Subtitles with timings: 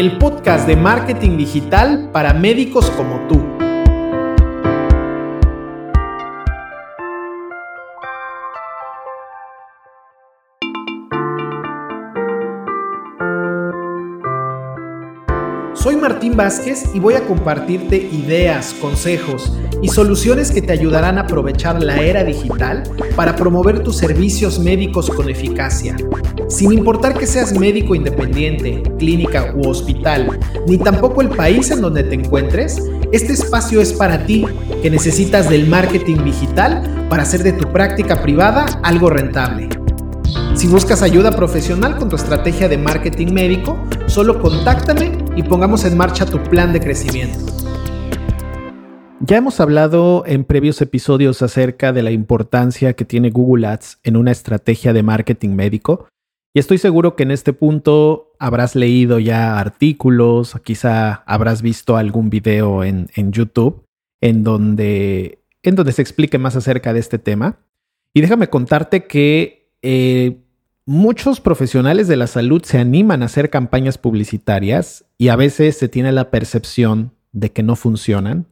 [0.00, 3.59] el podcast de marketing digital para médicos como tú.
[15.82, 21.22] Soy Martín Vázquez y voy a compartirte ideas, consejos y soluciones que te ayudarán a
[21.22, 22.82] aprovechar la era digital
[23.16, 25.96] para promover tus servicios médicos con eficacia.
[26.48, 30.38] Sin importar que seas médico independiente, clínica u hospital,
[30.68, 32.78] ni tampoco el país en donde te encuentres,
[33.10, 34.44] este espacio es para ti
[34.82, 39.70] que necesitas del marketing digital para hacer de tu práctica privada algo rentable.
[40.54, 45.96] Si buscas ayuda profesional con tu estrategia de marketing médico, solo contáctame y pongamos en
[45.96, 47.38] marcha tu plan de crecimiento.
[49.20, 54.18] Ya hemos hablado en previos episodios acerca de la importancia que tiene Google Ads en
[54.18, 56.08] una estrategia de marketing médico
[56.52, 62.28] y estoy seguro que en este punto habrás leído ya artículos, quizá habrás visto algún
[62.28, 63.84] video en, YouTube
[64.20, 67.60] en donde, en donde se explique más acerca de este tema.
[68.12, 70.42] Y déjame contarte que eh,
[70.92, 75.88] Muchos profesionales de la salud se animan a hacer campañas publicitarias y a veces se
[75.88, 78.46] tiene la percepción de que no funcionan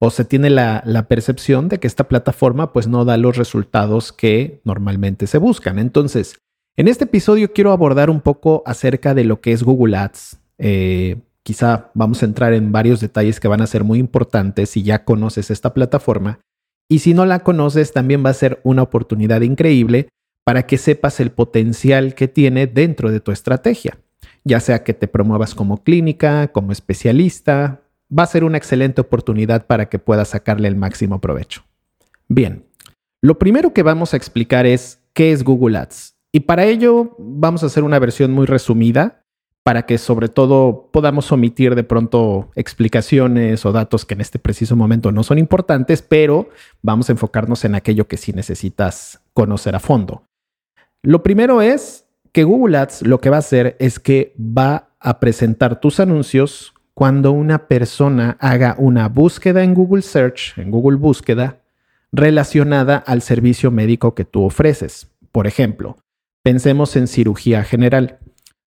[0.00, 4.60] o se tiene la, percepción de que esta plataforma pues no da los resultados que
[4.64, 5.78] normalmente se buscan.
[5.78, 6.36] Entonces,
[6.76, 10.40] en este episodio quiero abordar un poco acerca de lo que es Google Ads.
[10.58, 14.82] Eh, quizá vamos a entrar en varios detalles que van a ser muy importantes si
[14.82, 16.40] ya conoces esta plataforma.
[16.88, 20.08] Y si no la conoces, también va a ser una oportunidad increíble
[20.44, 23.98] para que sepas el potencial que tiene dentro de tu estrategia,
[24.44, 27.80] ya sea que te promuevas como clínica, como especialista,
[28.16, 31.64] va a ser una excelente oportunidad para que puedas sacarle el máximo provecho.
[32.28, 32.64] Bien,
[33.22, 36.14] lo primero que vamos a explicar es qué es Google Ads.
[36.30, 39.24] Y para ello vamos a hacer una versión muy resumida
[39.62, 44.76] para que sobre todo podamos omitir de pronto explicaciones o datos que en este preciso
[44.76, 46.50] momento no son importantes, pero
[46.82, 50.24] vamos a enfocarnos en aquello que sí necesitas conocer a fondo.
[51.04, 55.20] Lo primero es que Google Ads lo que va a hacer es que va a
[55.20, 61.60] presentar tus anuncios cuando una persona haga una búsqueda en Google Search, en Google Búsqueda,
[62.10, 65.10] relacionada al servicio médico que tú ofreces.
[65.30, 65.98] Por ejemplo,
[66.42, 68.18] pensemos en cirugía general.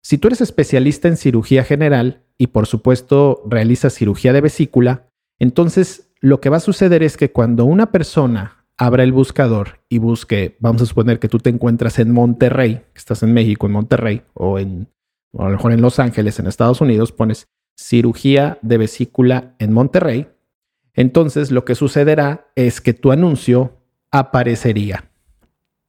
[0.03, 5.09] Si tú eres especialista en cirugía general y por supuesto realizas cirugía de vesícula,
[5.39, 9.99] entonces lo que va a suceder es que cuando una persona abra el buscador y
[9.99, 13.73] busque, vamos a suponer que tú te encuentras en Monterrey, que estás en México, en
[13.73, 14.89] Monterrey, o en,
[15.39, 20.29] a lo mejor en Los Ángeles, en Estados Unidos, pones cirugía de vesícula en Monterrey,
[20.95, 23.77] entonces lo que sucederá es que tu anuncio
[24.11, 25.11] aparecería.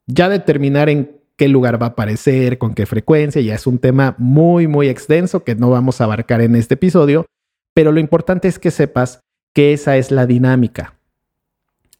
[0.05, 4.15] Ya determinar en qué lugar va a aparecer, con qué frecuencia, ya es un tema
[4.17, 7.25] muy, muy extenso que no vamos a abarcar en este episodio,
[7.73, 9.21] pero lo importante es que sepas
[9.53, 10.96] que esa es la dinámica.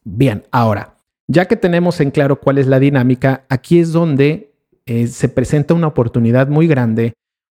[0.09, 0.95] Bien, ahora,
[1.28, 4.53] ya que tenemos en claro cuál es la dinámica, aquí es donde
[4.85, 7.12] eh, se presenta una oportunidad muy grande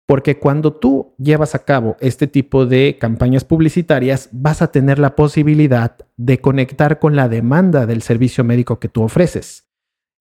[0.05, 5.15] porque cuando tú llevas a cabo este tipo de campañas publicitarias, vas a tener la
[5.15, 9.69] posibilidad de conectar con la demanda del servicio médico que tú ofreces.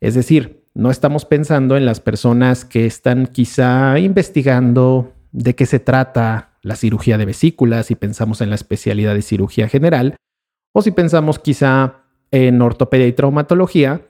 [0.01, 5.81] Es decir, no estamos pensando en las personas que están quizá investigando de qué se
[5.81, 10.15] trata la cirugía de vesículas y pensamos en la especialidad de cirugía general,
[10.73, 12.00] o si pensamos quizá
[12.31, 14.03] en ortopedia y traumatología,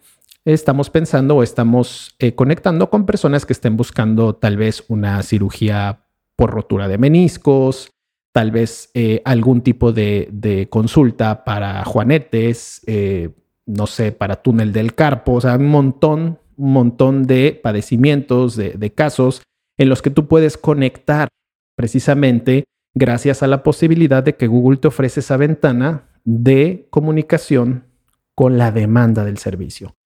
[0.45, 6.05] estamos pensando o estamos eh, conectando con personas que estén buscando tal vez una cirugía
[6.37, 7.91] por rotura de meniscos,
[8.33, 13.31] tal vez eh, algún tipo de, consulta para juanetes, eh,
[13.67, 18.71] no sé, para túnel del carpo, o sea, un montón, un montón de padecimientos, de,
[18.71, 19.43] de casos
[19.79, 21.29] en los que tú puedes conectar
[21.77, 22.65] precisamente
[22.95, 27.90] gracias a la posibilidad de que Google te ofrece esa ventana de comunicación
[28.35, 29.97] con la demanda del servicio.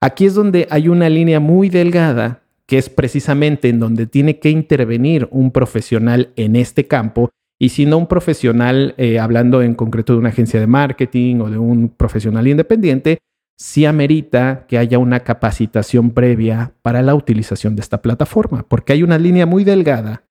[0.00, 4.50] Aquí es donde hay una línea muy delgada que es precisamente en donde tiene que
[4.50, 10.12] intervenir un profesional en este campo y si no un profesional, eh, hablando en concreto
[10.12, 13.18] de una agencia de marketing o de un profesional independiente,
[13.56, 19.02] sí amerita que haya una capacitación previa para la utilización de esta plataforma, porque hay
[19.02, 20.24] una línea muy delgada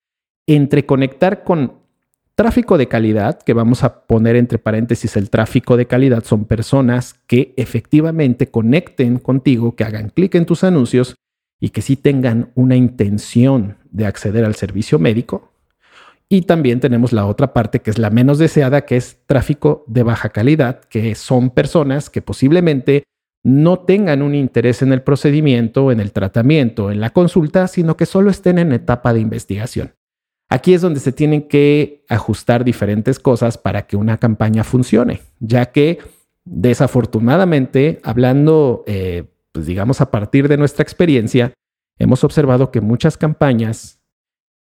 [0.48, 1.83] entre conectar con
[2.36, 7.14] Tráfico de calidad, que vamos a poner entre paréntesis el tráfico de calidad, son personas
[7.28, 11.16] que efectivamente conecten contigo, que hagan clic en tus anuncios
[11.60, 15.52] y que sí tengan una intención de acceder al servicio médico.
[16.28, 20.02] Y también tenemos la otra parte que es la menos deseada, que es tráfico de
[20.02, 23.04] baja calidad, que son personas que posiblemente
[23.44, 28.08] no tengan un interés en el procedimiento, en el tratamiento, en la consulta, sino que
[28.08, 29.94] solo estén en etapa de investigación.
[30.54, 35.72] Aquí es donde se tienen que ajustar diferentes cosas para que una campaña funcione, ya
[35.72, 35.98] que
[36.46, 41.54] desafortunadamente, hablando, eh, pues digamos, a partir de nuestra experiencia,
[41.98, 44.00] hemos observado que muchas campañas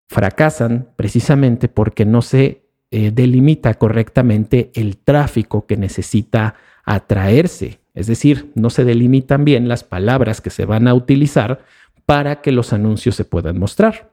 [0.09, 6.55] fracasan precisamente porque no se eh, delimita correctamente el tráfico que necesita
[6.85, 7.81] atraerse.
[7.93, 11.63] Es decir, no se delimitan bien las palabras que se van a utilizar
[12.07, 14.12] para que los anuncios se puedan mostrar.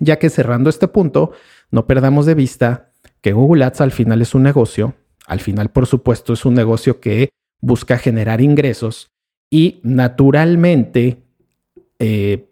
[0.00, 1.32] Ya que cerrando este punto,
[1.70, 4.94] no perdamos de vista que Google Ads al final es un negocio,
[5.26, 7.30] al final por supuesto es un negocio que
[7.60, 9.10] busca generar ingresos
[9.50, 11.22] y naturalmente
[11.98, 12.48] eh,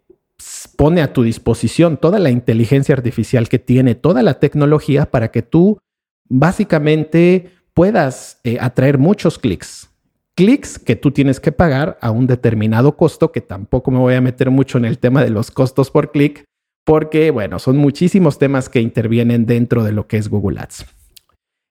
[0.76, 5.42] pone a tu disposición toda la inteligencia artificial que tiene, toda la tecnología para que
[5.42, 5.78] tú
[6.28, 9.90] básicamente puedas eh, atraer muchos clics.
[10.34, 14.20] Clics que tú tienes que pagar a un determinado costo, que tampoco me voy a
[14.20, 16.44] meter mucho en el tema de los costos por clic,
[16.86, 20.86] porque, bueno, son muchísimos temas que intervienen dentro de lo que es Google Ads.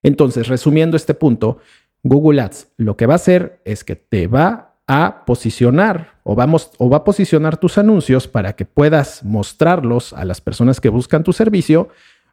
[0.04, 1.60] Entonces, resumiendo este punto,
[2.04, 6.72] Google Ads lo que va a hacer es que te va a posicionar o, vamos,
[6.80, 11.24] o va a posicionar tus anuncios para que puedas mostrarlos a las personas que buscan
[11.24, 11.88] tu servicio.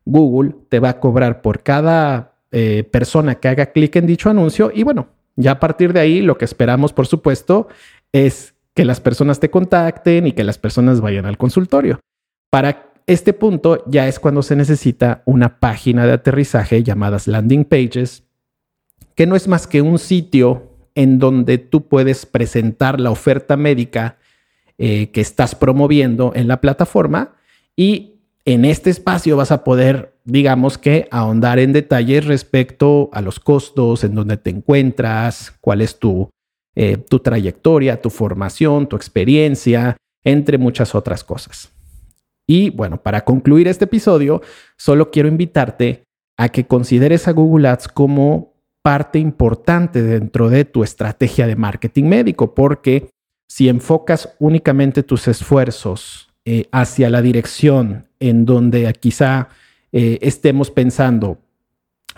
[0.05, 4.73] Google te va a cobrar por cada eh, persona que haga clic en dicho anuncio
[4.75, 5.07] y bueno,
[5.37, 7.69] ya a partir de ahí lo que esperamos, por supuesto,
[8.11, 12.01] es que las personas te contacten y que las personas vayan al consultorio.
[12.53, 18.25] Para este punto ya es cuando se necesita una página de aterrizaje llamadas landing pages,
[19.15, 24.19] que no es más que un sitio en donde tú puedes presentar la oferta médica
[24.77, 27.37] eh, que estás promoviendo en la plataforma
[27.75, 33.41] y en este espacio vas a poder, digamos que, ahondar en detalles respecto a los
[33.41, 36.29] costos, en dónde te encuentras, cuál es tu,
[36.75, 41.73] eh, tu trayectoria, tu formación, tu experiencia, entre muchas otras cosas.
[42.53, 44.43] Y bueno, para concluir este episodio,
[44.77, 46.05] solo quiero invitarte
[46.37, 48.53] a que consideres a Google Ads como
[48.83, 53.09] parte importante dentro de tu estrategia de marketing médico, porque
[53.49, 59.49] si enfocas únicamente tus esfuerzos eh, hacia la dirección en donde quizá
[59.91, 61.39] eh, estemos pensando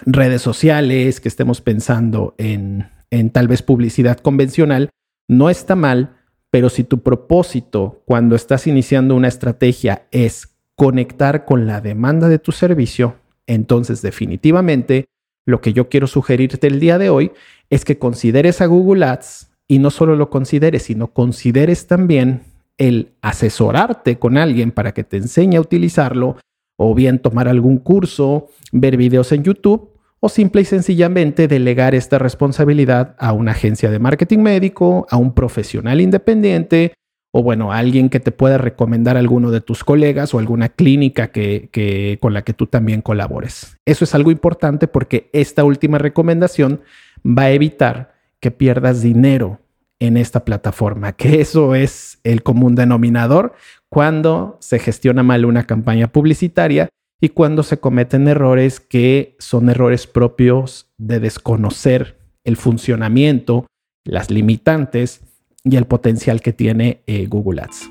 [0.04, 4.90] redes sociales, que estemos pensando en, en tal vez publicidad convencional,
[5.28, 6.16] no está mal,
[6.54, 12.38] pero si tu propósito cuando estás iniciando una estrategia es conectar con la demanda de
[12.38, 13.16] tu servicio,
[13.48, 15.06] entonces definitivamente
[15.46, 17.32] lo que yo quiero sugerirte el día de hoy
[17.70, 22.42] es que consideres a Google Ads y no solo lo consideres, sino consideres también
[22.78, 26.36] el asesorarte con alguien para que te enseñe a utilizarlo
[26.76, 29.90] o bien tomar algún curso, ver videos en YouTube
[30.24, 35.34] o simple y sencillamente delegar esta responsabilidad a una agencia de marketing médico, a un
[35.34, 36.94] profesional independiente
[37.30, 41.30] o bueno, alguien que te pueda recomendar a alguno de tus colegas o alguna clínica
[41.30, 43.76] que, con la que tú también colabores.
[43.84, 46.80] Eso es algo importante porque esta última recomendación
[47.22, 49.60] va a evitar que pierdas dinero
[50.00, 53.52] en esta plataforma, que eso es el común denominador
[53.90, 56.88] cuando se gestiona mal una campaña publicitaria
[57.24, 63.64] y cuando se cometen errores que son errores propios de desconocer el funcionamiento,
[64.04, 65.22] las limitantes
[65.62, 67.90] y el potencial que tiene eh, Google Ads.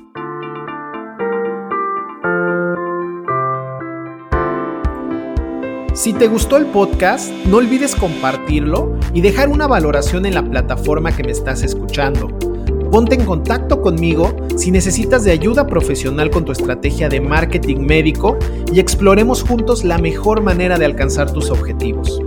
[5.94, 11.10] Si te gustó el podcast, no olvides compartirlo y dejar una valoración en la plataforma
[11.10, 12.53] que me estás escuchando.
[12.94, 18.38] Ponte en contacto conmigo si necesitas de ayuda profesional con tu estrategia de marketing médico
[18.72, 22.20] y exploremos juntos la mejor manera de alcanzar tus objetivos.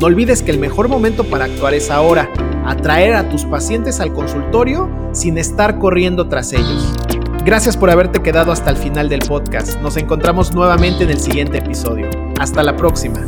[0.00, 2.28] No olvides que el mejor momento para actuar es ahora
[2.66, 6.92] atraer a tus pacientes al consultorio sin estar corriendo tras ellos.
[7.44, 9.80] Gracias por haberte quedado hasta el final del podcast.
[9.80, 12.10] Nos encontramos nuevamente en el siguiente episodio.
[12.40, 13.24] Hasta la próxima.